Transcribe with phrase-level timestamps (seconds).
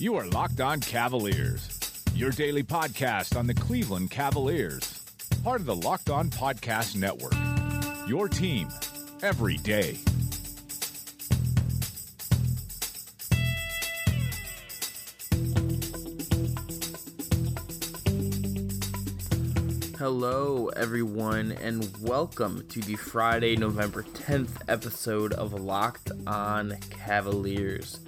[0.00, 1.68] You are Locked On Cavaliers,
[2.14, 5.02] your daily podcast on the Cleveland Cavaliers,
[5.42, 7.34] part of the Locked On Podcast Network.
[8.08, 8.68] Your team
[9.22, 9.98] every day.
[19.98, 27.98] Hello, everyone, and welcome to the Friday, November 10th episode of Locked On Cavaliers.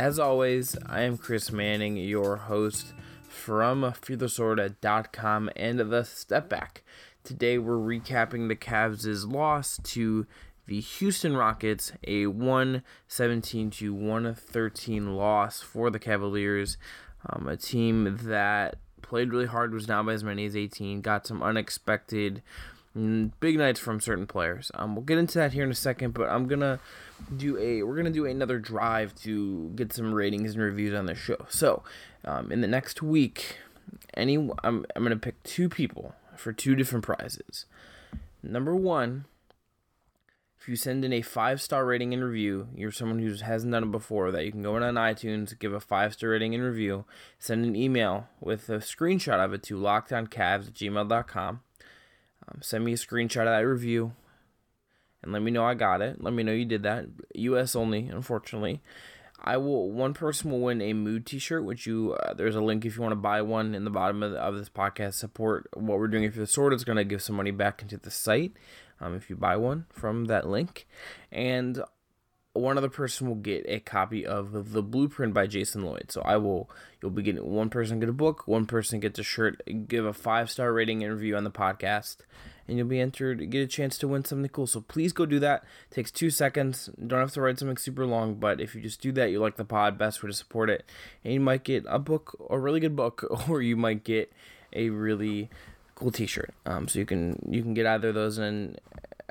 [0.00, 2.94] As always, I am Chris Manning, your host
[3.28, 6.82] from FearTheSword.com and the Step Back.
[7.22, 10.26] Today, we're recapping the Cavs' loss to
[10.66, 16.78] the Houston Rockets, a 117 to 113 loss for the Cavaliers,
[17.28, 21.26] um, a team that played really hard, was down by as many as 18, got
[21.26, 22.40] some unexpected
[22.94, 24.70] big nights from certain players.
[24.74, 26.80] Um, we'll get into that here in a second, but I'm gonna
[27.36, 31.14] do a we're gonna do another drive to get some ratings and reviews on the
[31.14, 31.46] show.
[31.48, 31.82] So,
[32.24, 33.58] um, in the next week,
[34.14, 37.66] any I'm I'm gonna pick two people for two different prizes.
[38.42, 39.26] Number one,
[40.60, 43.84] if you send in a five star rating and review, you're someone who hasn't done
[43.84, 46.64] it before, that you can go in on iTunes, give a five star rating and
[46.64, 47.04] review,
[47.38, 51.60] send an email with a screenshot of it to lockedOnCavs at gmail.com.
[52.48, 54.12] Um, send me a screenshot of that review
[55.22, 56.22] and let me know I got it.
[56.22, 57.06] Let me know you did that.
[57.34, 58.80] US only, unfortunately.
[59.42, 59.90] I will.
[59.90, 63.02] One person will win a mood T-shirt, which you uh, there's a link if you
[63.02, 65.14] want to buy one in the bottom of, the, of this podcast.
[65.14, 66.24] Support what we're doing.
[66.24, 68.52] If the sword, it's going to give some money back into the site
[69.00, 70.86] um, if you buy one from that link,
[71.32, 71.82] and
[72.52, 76.10] one other person will get a copy of the blueprint by Jason Lloyd.
[76.10, 76.68] So I will
[77.00, 80.12] you'll be getting one person get a book, one person gets a shirt, give a
[80.12, 82.18] five star rating and review on the podcast,
[82.66, 84.66] and you'll be entered get a chance to win something cool.
[84.66, 85.64] So please go do that.
[85.90, 86.90] It takes two seconds.
[87.06, 89.56] Don't have to write something super long, but if you just do that, you like
[89.56, 90.84] the pod, best way to support it.
[91.24, 94.32] And you might get a book, a really good book, or you might get
[94.72, 95.50] a really
[95.94, 96.52] cool T-shirt.
[96.66, 98.80] Um, so you can you can get either of those, and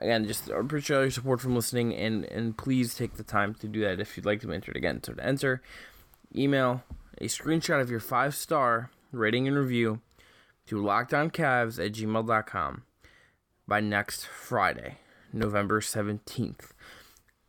[0.01, 3.67] again, just appreciate all your support from listening, and and please take the time to
[3.67, 5.01] do that if you'd like to enter it again.
[5.03, 5.61] So to enter,
[6.35, 6.83] email
[7.19, 10.01] a screenshot of your five star rating and review
[10.67, 12.83] to lockedoncavs at gmail.com
[13.67, 14.97] by next Friday,
[15.33, 16.71] November 17th.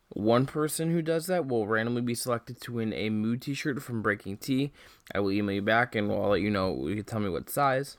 [0.08, 3.80] One person who does that will randomly be selected to win a mood t shirt
[3.80, 4.72] from Breaking T.
[5.14, 6.88] I will email you back and I'll let you know.
[6.88, 7.96] You can tell me what size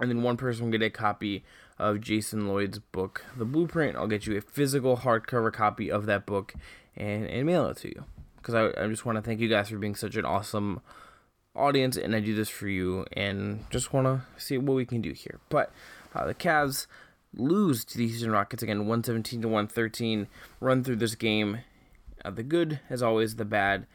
[0.00, 1.44] and then one person will get a copy
[1.78, 3.96] of Jason Lloyd's book, The Blueprint.
[3.96, 6.54] I'll get you a physical hardcover copy of that book
[6.96, 8.04] and, and mail it to you.
[8.36, 10.80] Because I, I just want to thank you guys for being such an awesome
[11.54, 15.00] audience, and I do this for you, and just want to see what we can
[15.00, 15.40] do here.
[15.48, 15.72] But
[16.14, 16.86] uh, the Cavs
[17.34, 20.28] lose to the Houston Rockets again, 117 to 113.
[20.60, 21.58] Run through this game.
[22.24, 23.86] Uh, the good, as always, the bad.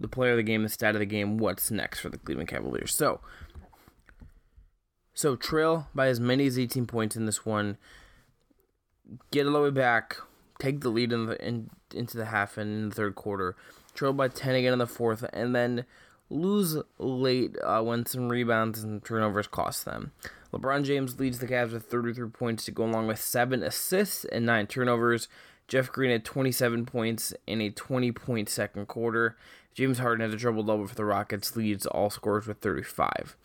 [0.00, 2.48] The player of the game, the stat of the game, what's next for the Cleveland
[2.48, 2.94] Cavaliers.
[2.94, 3.20] So,
[5.18, 7.76] so trail by as many as 18 points in this one.
[9.32, 10.16] Get all the way back.
[10.60, 13.56] Take the lead in the in, into the half and in the third quarter.
[13.94, 15.86] Trail by 10 again in the fourth, and then
[16.30, 20.12] lose late uh, when some rebounds and turnovers cost them.
[20.52, 24.46] LeBron James leads the Cavs with 33 points to go along with seven assists and
[24.46, 25.26] nine turnovers.
[25.66, 29.36] Jeff Green had 27 points in a 20 point second quarter.
[29.74, 33.36] James Harden has a triple double for the Rockets, leads all scores with 35.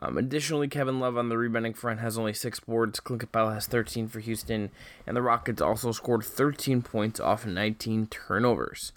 [0.00, 3.00] Um, additionally, Kevin Love on the rebounding front has only six boards.
[3.00, 4.70] Clint Capela has 13 for Houston,
[5.06, 8.92] and the Rockets also scored 13 points off 19 turnovers.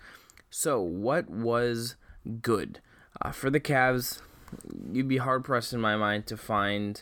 [0.50, 1.96] So, what was
[2.42, 2.82] good
[3.22, 4.20] uh, for the Cavs?
[4.92, 7.02] You'd be hard pressed in my mind to find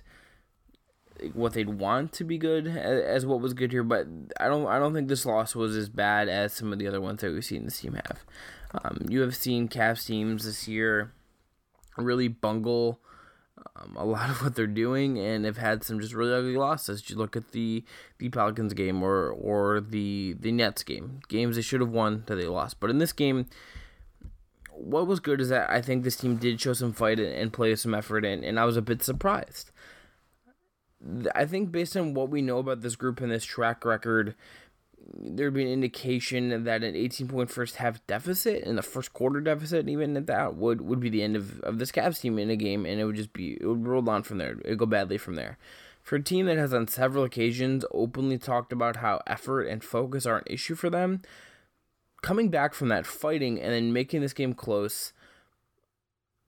[1.33, 4.07] what they'd want to be good as, what was good here, but
[4.39, 7.01] I don't I don't think this loss was as bad as some of the other
[7.01, 8.23] ones that we've seen this team have.
[8.83, 11.11] Um, you have seen Cavs teams this year
[11.97, 12.99] really bungle
[13.75, 17.09] um, a lot of what they're doing and have had some just really ugly losses.
[17.09, 17.83] You look at the
[18.17, 22.35] the Pelicans game or or the the Nets game, games they should have won that
[22.35, 22.79] they lost.
[22.79, 23.47] But in this game,
[24.71, 27.75] what was good is that I think this team did show some fight and play
[27.75, 29.71] some effort, and, and I was a bit surprised.
[31.33, 34.35] I think based on what we know about this group and this track record,
[35.15, 39.41] there'd be an indication that an 18 point first half deficit and the first quarter
[39.41, 42.50] deficit, even at that, would, would be the end of, of this Cavs team in
[42.50, 44.51] a game, and it would just be, it would roll on from there.
[44.51, 45.57] It would go badly from there.
[46.01, 50.25] For a team that has on several occasions openly talked about how effort and focus
[50.25, 51.21] are an issue for them,
[52.21, 55.13] coming back from that fighting and then making this game close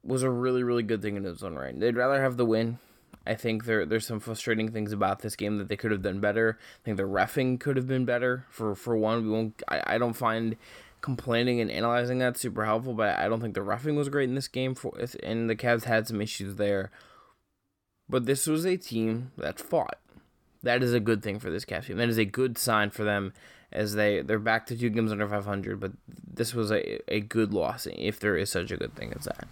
[0.03, 1.79] was a really, really good thing in its own right.
[1.79, 2.79] They'd rather have the win
[3.25, 6.19] I think there there's some frustrating things about this game that they could have done
[6.19, 6.57] better.
[6.59, 8.45] I think the refing could have been better.
[8.49, 9.61] For for one, we won't.
[9.67, 10.57] I, I don't find
[11.01, 14.35] complaining and analyzing that super helpful, but I don't think the roughing was great in
[14.35, 14.73] this game.
[14.73, 16.89] For and the Cavs had some issues there,
[18.09, 19.99] but this was a team that fought.
[20.63, 21.97] That is a good thing for this Cavs team.
[21.97, 23.33] That is a good sign for them
[23.71, 25.79] as they they're back to two games under 500.
[25.79, 29.25] But this was a a good loss if there is such a good thing as
[29.25, 29.47] that.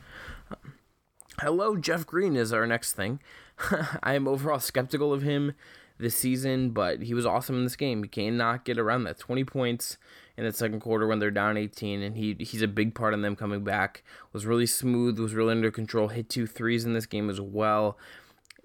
[1.41, 3.21] Hello, Jeff Green is our next thing.
[4.03, 5.53] I am overall skeptical of him
[5.97, 8.03] this season, but he was awesome in this game.
[8.03, 9.95] He cannot get around that 20 points
[10.35, 13.21] in the second quarter when they're down 18, and he he's a big part in
[13.21, 14.03] them coming back.
[14.33, 16.09] Was really smooth, was really under control.
[16.09, 17.97] Hit two threes in this game as well.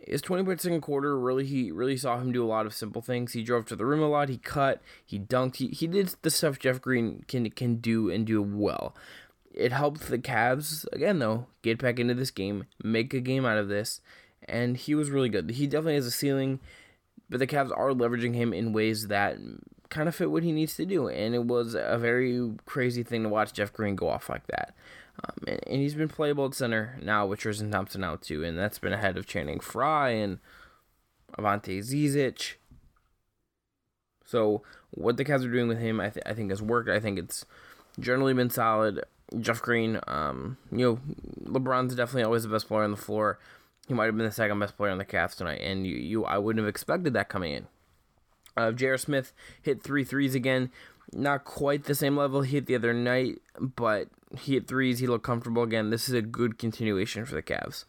[0.04, 3.02] His 20 point second quarter really he really saw him do a lot of simple
[3.02, 3.34] things.
[3.34, 4.28] He drove to the rim a lot.
[4.28, 4.82] He cut.
[5.06, 5.56] He dunked.
[5.56, 8.96] He, he did the stuff Jeff Green can can do and do well.
[9.54, 13.58] It helped the Cavs again though get back into this game, make a game out
[13.58, 14.00] of this,
[14.48, 15.50] and he was really good.
[15.50, 16.60] He definitely has a ceiling
[17.28, 19.38] but the Cavs are leveraging him in ways that
[19.88, 21.08] kind of fit what he needs to do.
[21.08, 24.74] And it was a very crazy thing to watch Jeff Green go off like that.
[25.24, 28.58] Um, and, and, he's been playable at center now with Tristan Thompson out too, and
[28.58, 30.38] that's been ahead of Channing Frye and
[31.38, 32.54] Ante Zizic.
[34.24, 36.88] So what the Cavs are doing with him, I, th- I think has worked.
[36.88, 37.44] I think it's
[38.00, 39.04] generally been solid.
[39.40, 40.98] Jeff Green, um, you know,
[41.44, 43.38] LeBron's definitely always the best player on the floor.
[43.86, 46.24] He might have been the second best player on the Cavs tonight, and you, you
[46.24, 47.66] I wouldn't have expected that coming in.
[48.56, 48.96] Uh, J.R.
[48.96, 50.70] Smith hit three threes again.
[51.12, 54.08] Not quite the same level he hit the other night, but
[54.38, 55.00] he hit threes.
[55.00, 55.90] He looked comfortable again.
[55.90, 57.84] This is a good continuation for the Cavs.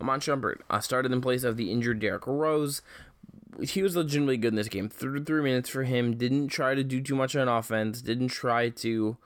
[0.00, 2.82] Iman Shumpert uh, started in place of the injured Derrick Rose.
[3.62, 4.88] He was legitimately good in this game.
[4.88, 6.16] 33 minutes for him.
[6.16, 8.00] Didn't try to do too much on offense.
[8.00, 9.16] Didn't try to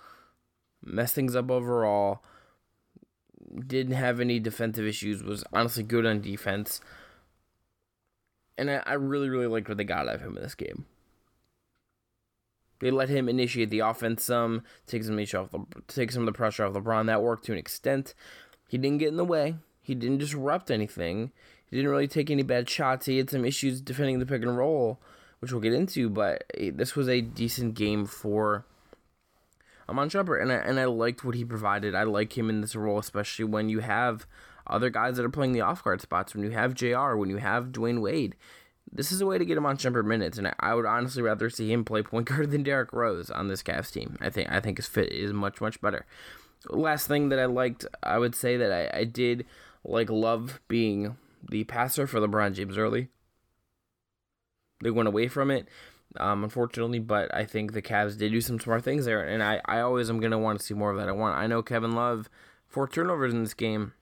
[0.85, 2.23] mess things up overall
[3.67, 6.81] didn't have any defensive issues, was honestly good on defense.
[8.57, 10.87] And I, I really, really liked what they got out of him in this game.
[12.81, 16.33] They let him initiate the offense some, take some, off the, take some of the
[16.33, 17.07] pressure off LeBron.
[17.07, 18.15] That worked to an extent.
[18.69, 19.57] He didn't get in the way.
[19.81, 21.33] He didn't disrupt anything.
[21.71, 23.07] He didn't really take any bad shots.
[23.07, 25.01] He had some issues defending the pick and roll,
[25.39, 26.09] which we'll get into.
[26.11, 28.67] But eh, this was a decent game for
[29.89, 31.95] Iman Shumpert, and I, and I liked what he provided.
[31.95, 34.27] I like him in this role, especially when you have
[34.67, 36.35] other guys that are playing the off guard spots.
[36.35, 37.17] When you have J.R.
[37.17, 38.37] When you have Dwyane Wade,
[38.91, 41.51] this is a way to get Iman Shumpert minutes, and I, I would honestly rather
[41.51, 44.17] see him play point guard than Derrick Rose on this Cavs team.
[44.21, 46.07] I think I think his fit is much much better.
[46.71, 49.45] Last thing that I liked, I would say that I, I did
[49.85, 51.17] like love being
[51.47, 53.09] the passer for LeBron James early.
[54.83, 55.69] They went away from it
[56.19, 56.99] um, unfortunately.
[56.99, 60.11] But I think the Cavs did do some smart things there, and I, I always
[60.11, 61.09] am gonna want to see more of that.
[61.09, 62.29] I want I know Kevin Love
[62.69, 63.93] four turnovers in this game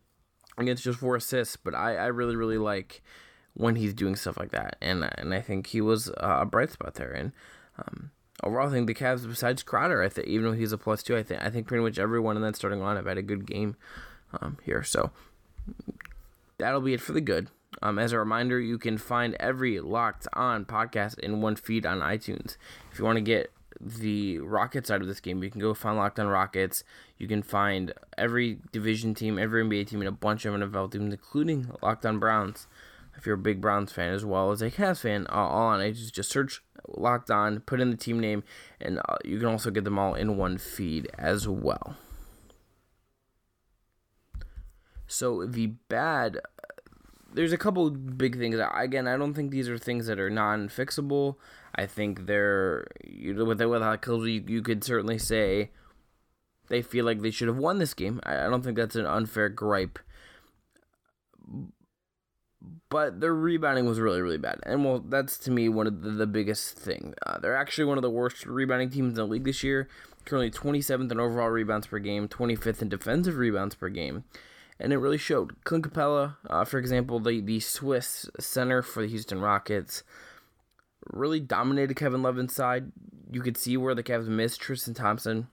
[0.58, 3.02] against just four assists, but I, I really really like
[3.54, 6.94] when he's doing stuff like that, and and I think he was a bright spot
[6.94, 7.12] there.
[7.12, 7.32] And
[7.78, 8.10] um,
[8.42, 11.16] overall, I think the Cavs, besides Crowder, I think even though he's a plus two,
[11.16, 13.76] I think I think pretty much everyone in that starting lineup had a good game
[14.40, 14.82] um, here.
[14.82, 15.10] So
[16.58, 17.48] that'll be it for the good.
[17.82, 21.98] Um, as a reminder, you can find every Locked On podcast in one feed on
[21.98, 22.56] iTunes.
[22.92, 23.50] If you want to get
[23.80, 26.84] the Rockets side of this game, you can go find Locked On Rockets.
[27.18, 31.12] You can find every division team, every NBA team, and a bunch of NFL teams,
[31.12, 32.68] including Locked On Browns.
[33.16, 35.80] If you're a big Browns fan as well as a Cavs fan, uh, all on
[35.80, 38.44] it, just search Locked On, put in the team name,
[38.80, 41.96] and uh, you can also get them all in one feed as well.
[45.06, 46.38] So the bad
[47.34, 48.56] there's a couple big things.
[48.74, 51.36] Again, I don't think these are things that are non-fixable.
[51.74, 55.70] I think they're you know, with with Hakel, you, you could certainly say
[56.68, 58.20] they feel like they should have won this game.
[58.24, 59.98] I, I don't think that's an unfair gripe.
[62.88, 66.10] But their rebounding was really, really bad, and well, that's to me one of the,
[66.10, 67.14] the biggest thing.
[67.26, 69.88] Uh, they're actually one of the worst rebounding teams in the league this year.
[70.24, 74.22] Currently 27th in overall rebounds per game, 25th in defensive rebounds per game
[74.82, 75.62] and it really showed.
[75.62, 80.02] Clint Capela, uh, for example, the, the Swiss center for the Houston Rockets,
[81.12, 82.90] really dominated Kevin Love inside.
[83.30, 85.46] You could see where the Cavs missed Tristan Thompson.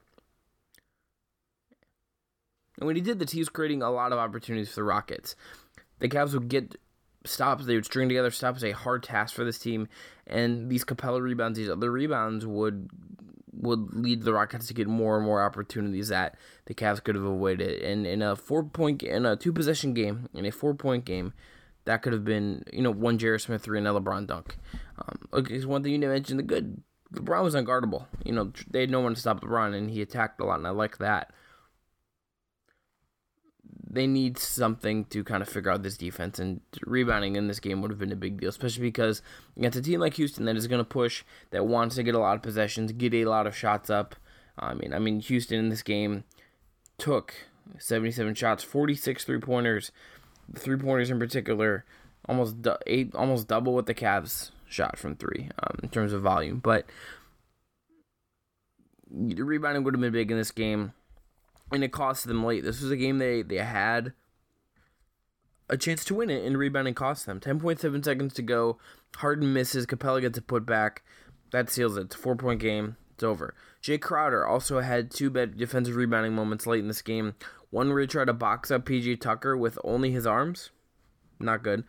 [2.79, 5.35] And when he did this, he was creating a lot of opportunities for the Rockets.
[5.99, 6.77] The Cavs would get
[7.23, 9.87] stops, they would string together stops, a hard task for this team.
[10.25, 12.89] And these Capela rebounds, these other rebounds would
[13.59, 16.35] would lead the Rockets to get more and more opportunities that
[16.65, 17.81] the Cavs could have avoided.
[17.81, 21.33] And in a four point in a two possession game, in a four point game,
[21.85, 23.37] that could have been you know one J.R.
[23.37, 24.57] Smith three and a LeBron dunk.
[24.97, 26.81] Um, okay, one thing you didn't mention the good.
[27.13, 28.05] LeBron was unguardable.
[28.23, 30.67] You know they had no one to stop LeBron, and he attacked a lot, and
[30.67, 31.33] I like that
[33.89, 37.81] they need something to kind of figure out this defense, and rebounding in this game
[37.81, 39.21] would have been a big deal, especially because
[39.57, 42.19] against a team like Houston that is going to push, that wants to get a
[42.19, 44.15] lot of possessions, get a lot of shots up.
[44.57, 46.23] I mean, I mean Houston in this game
[46.97, 47.33] took
[47.77, 49.91] 77 shots, 46 three pointers,
[50.55, 51.85] three pointers in particular,
[52.27, 56.59] almost eight, almost double what the Cavs shot from three um, in terms of volume.
[56.59, 56.85] But
[59.09, 60.93] the rebounding would have been big in this game,
[61.71, 62.63] and it cost them late.
[62.63, 64.13] This was a game they they had
[65.69, 67.39] a chance to win it, and rebounding cost them.
[67.39, 68.77] 10.7 seconds to go.
[69.17, 69.85] Harden misses.
[69.85, 70.97] Capela gets a putback.
[71.51, 72.05] That seals it.
[72.05, 72.97] It's a four point game.
[73.13, 73.53] It's over.
[73.83, 77.35] Jae Crowder also had two bad defensive rebounding moments late in this game.
[77.69, 80.71] One where he tried to box up PJ Tucker with only his arms.
[81.39, 81.83] Not good.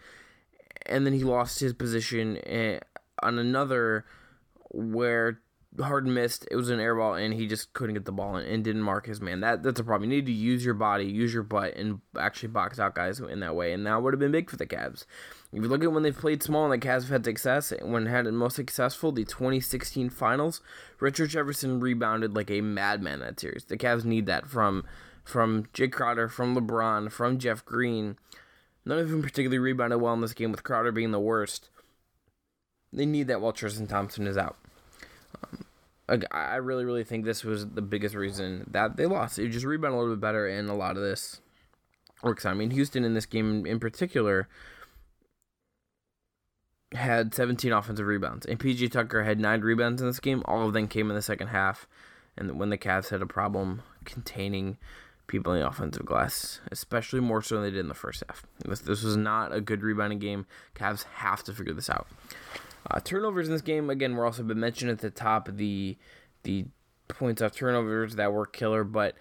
[0.87, 2.81] And then he lost his position eh,
[3.23, 4.05] on another
[4.71, 5.41] where
[5.79, 6.49] Harden missed.
[6.51, 8.83] It was an air ball, and he just couldn't get the ball and, and didn't
[8.83, 9.41] mark his man.
[9.41, 10.11] That that's a problem.
[10.11, 13.41] You need to use your body, use your butt, and actually box out guys in
[13.41, 13.73] that way.
[13.73, 15.05] And that would have been big for the Cavs.
[15.53, 18.07] If you look at when they've played small and the Cavs have had success, when
[18.07, 20.61] had it most successful, the 2016 Finals,
[20.99, 23.65] Richard Jefferson rebounded like a madman that series.
[23.65, 24.85] The Cavs need that from
[25.25, 28.17] from Jae Crowder, from LeBron, from Jeff Green.
[28.85, 31.69] None of them particularly rebounded well in this game, with Crowder being the worst.
[32.93, 34.57] They need that while Tristan Thompson is out.
[35.45, 35.65] Um,
[36.33, 39.39] I really, really think this was the biggest reason that they lost.
[39.39, 41.41] It just rebounded a little bit better, and a lot of this
[42.23, 42.45] works.
[42.45, 44.49] I mean, Houston in this game in particular
[46.93, 50.43] had 17 offensive rebounds, and PJ Tucker had nine rebounds in this game.
[50.47, 51.87] All of them came in the second half,
[52.37, 54.79] and when the Cavs had a problem containing
[55.31, 58.43] people in the offensive glass, especially more so than they did in the first half.
[58.65, 60.45] This, this was not a good rebounding game.
[60.75, 62.09] Cavs have to figure this out.
[62.89, 65.49] Uh, turnovers in this game again were also been mentioned at the top.
[65.53, 65.97] The
[66.43, 66.67] the
[67.09, 69.15] points off turnovers that were killer, but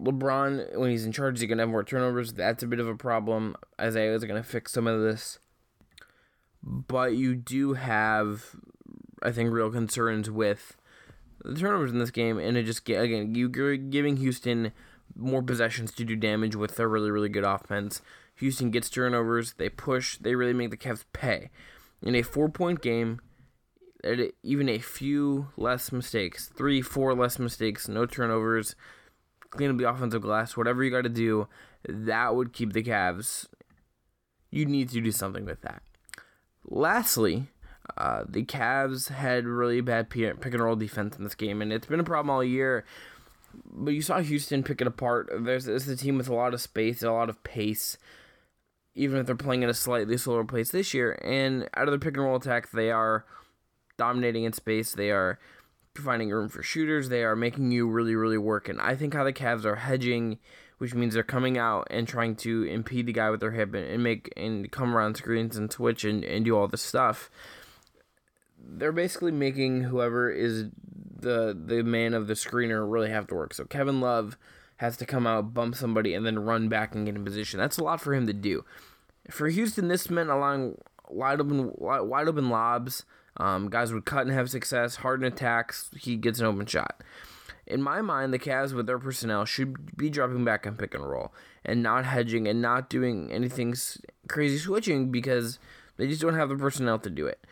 [0.00, 2.32] LeBron when he's in charge, he's gonna have more turnovers.
[2.32, 3.56] That's a bit of a problem.
[3.80, 5.38] Isaiah is gonna fix some of this,
[6.62, 8.56] but you do have,
[9.22, 10.76] I think, real concerns with
[11.44, 14.72] the turnovers in this game, and it just again you're giving Houston
[15.16, 18.02] more possessions to do damage with their really really good offense.
[18.36, 21.50] Houston gets turnovers, they push, they really make the Cavs pay
[22.02, 23.20] in a four point game,
[24.42, 28.76] even a few less mistakes, three, four less mistakes, no turnovers,
[29.50, 31.48] clean up the offensive glass, whatever you got to do,
[31.88, 33.46] that would keep the Cavs.
[34.50, 35.82] You need to do something with that.
[36.64, 37.48] Lastly,
[37.96, 41.86] uh, the Cavs had really bad pick and roll defense in this game, and it's
[41.86, 42.84] been a problem all year.
[43.64, 45.30] But you saw Houston pick it apart.
[45.32, 47.96] There's this is a team with a lot of space, a lot of pace
[48.98, 51.18] even if they're playing in a slightly slower pace this year.
[51.22, 53.24] And out of the pick and roll attack, they are
[53.96, 54.92] dominating in space.
[54.92, 55.38] They are
[55.96, 57.08] finding room for shooters.
[57.08, 58.68] They are making you really, really work.
[58.68, 60.38] And I think how the Cavs are hedging,
[60.78, 63.86] which means they're coming out and trying to impede the guy with their hip and,
[63.86, 67.30] and make and come around screens and switch and, and do all this stuff.
[68.60, 70.66] They're basically making whoever is
[71.20, 73.54] the the man of the screener really have to work.
[73.54, 74.36] So Kevin Love
[74.78, 77.58] has to come out, bump somebody, and then run back and get in position.
[77.58, 78.64] That's a lot for him to do.
[79.30, 83.04] For Houston, this meant allowing wide open, wide open lobs.
[83.36, 84.96] Um, guys would cut and have success.
[84.96, 87.02] Harden attacks, he gets an open shot.
[87.66, 91.04] In my mind, the Cavs with their personnel should be dropping back and pick and
[91.08, 91.32] roll
[91.64, 93.74] and not hedging and not doing anything
[94.26, 95.58] crazy switching because
[95.98, 97.44] they just don't have the personnel to do it.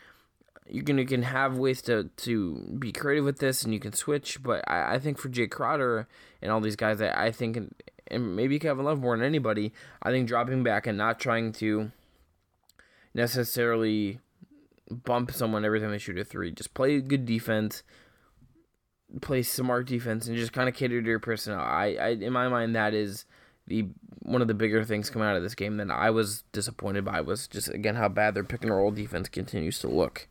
[0.67, 3.93] You can you can have ways to, to be creative with this and you can
[3.93, 6.07] switch, but I, I think for Jae Crowder
[6.41, 7.59] and all these guys, I, I think
[8.09, 11.91] and maybe Kevin Love more than anybody, I think dropping back and not trying to
[13.13, 14.19] necessarily
[14.89, 16.51] bump someone every time they shoot a three.
[16.51, 17.83] Just play good defense,
[19.21, 21.59] play smart defense, and just kind of cater to your personnel.
[21.59, 23.25] I, I, in my mind, that is
[23.67, 23.87] the
[24.19, 27.21] one of the bigger things coming out of this game that I was disappointed by
[27.21, 30.27] was just again how bad their pick and roll defense continues to look.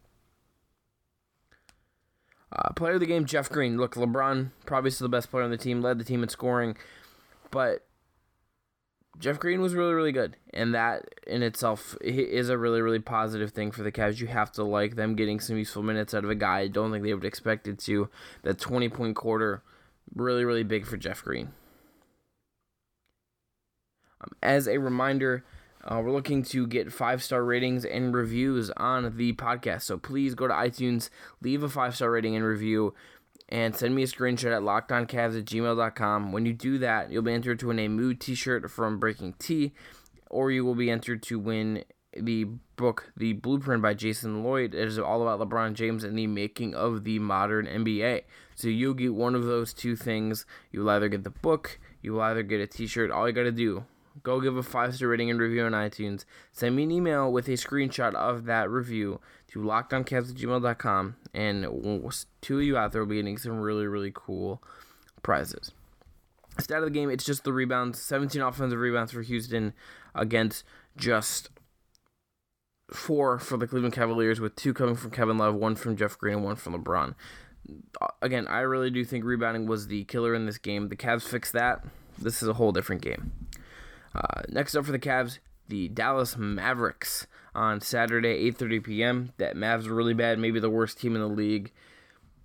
[2.52, 3.76] Uh, player of the game, Jeff Green.
[3.76, 6.76] Look, LeBron probably still the best player on the team, led the team in scoring.
[7.50, 7.87] But
[9.19, 13.50] Jeff Green was really, really good, and that in itself is a really, really positive
[13.50, 14.21] thing for the Cavs.
[14.21, 16.61] You have to like them getting some useful minutes out of a guy.
[16.61, 18.11] I don't think they would expect it to.
[18.43, 19.62] That twenty point quarter,
[20.15, 21.53] really, really big for Jeff Green.
[24.21, 25.45] Um, as a reminder,
[25.85, 29.83] uh, we're looking to get five star ratings and reviews on the podcast.
[29.83, 31.09] So please go to iTunes,
[31.41, 32.93] leave a five star rating and review
[33.49, 36.33] and send me a screenshot at lockedoncavs at gmail.com.
[36.33, 39.35] When you do that, you'll be entered to win a mood t shirt from Breaking
[39.38, 39.73] T,
[40.31, 41.85] or you will be entered to win
[42.17, 42.45] the
[42.76, 44.75] book, The Blueprint by Jason Lloyd.
[44.75, 48.23] It is all about LeBron James and the making of the modern NBA.
[48.55, 50.47] So you'll get one of those two things.
[50.73, 53.11] You'll either get the book, you will either get a t shirt.
[53.11, 53.85] All you got to do
[54.23, 56.25] go give a five star rating and review on iTunes.
[56.53, 62.13] Send me an email with a screenshot of that review to lockedOnCavs at gmail.com, and
[62.41, 64.63] two of you out there will be getting some really, really cool
[65.23, 65.73] prizes.
[66.59, 69.75] Stat of the game, it's just the rebounds 17 offensive rebounds for Houston
[70.15, 70.65] against
[70.97, 71.51] just
[72.91, 76.37] four for the Cleveland Cavaliers, with two coming from Kevin Love, one from Jeff Green,
[76.37, 77.15] and one from LeBron.
[78.01, 80.89] Uh, again, I really do think rebounding was the killer in this game.
[80.89, 81.85] The Cavs fixed that.
[82.19, 83.33] This is a whole different game.
[84.17, 89.33] Uh, next up for the Cavs, the Dallas Mavericks on Saturday, 8:30 p.m.
[89.37, 91.71] That Mavs are really bad, maybe the worst team in the league.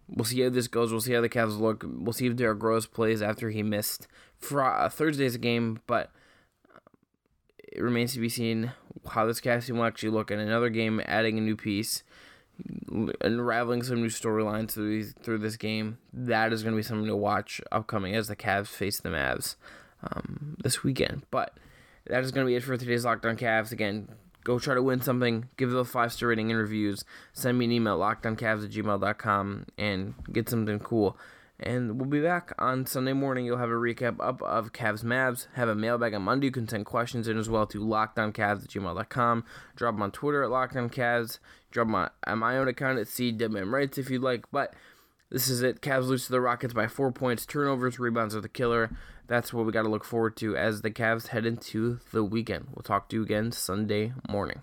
[0.09, 0.91] We'll see how this goes.
[0.91, 1.85] We'll see how the Cavs look.
[1.87, 6.11] We'll see if Derrick Rose plays after he missed for uh, Thursday's game, but
[7.57, 8.73] it remains to be seen
[9.09, 12.03] how this Cavs team will actually look in another game, adding a new piece,
[13.21, 15.99] unraveling some new storylines through through this game.
[16.11, 19.55] That is going to be something to watch upcoming as the Cavs face the Mavs
[20.03, 21.23] um, this weekend.
[21.31, 21.57] But
[22.07, 23.71] that is going to be it for today's Locked On Cavs.
[23.71, 24.09] Again,
[24.43, 25.49] go try to win something.
[25.57, 27.03] Give it a five star rating and reviews.
[27.33, 31.17] Send me an email, lockedoncavs at gmail.com, and get something cool.
[31.63, 33.45] And we'll be back on Sunday morning.
[33.45, 35.45] You'll have a recap up of Cavs Mavs.
[35.53, 36.47] Have a mailbag on Monday.
[36.47, 39.43] You can send questions in as well to lockedoncavs at gmail.com.
[39.75, 41.37] Drop them on Twitter at lockedoncavs.
[41.69, 44.45] Drop them on my own account at CWM Rights if you'd like.
[44.51, 44.73] But
[45.31, 45.81] this is it.
[45.81, 47.45] Cavs lose to the Rockets by four points.
[47.45, 48.91] Turnovers, rebounds are the killer.
[49.27, 52.67] That's what we got to look forward to as the Cavs head into the weekend.
[52.75, 54.61] We'll talk to you again Sunday morning.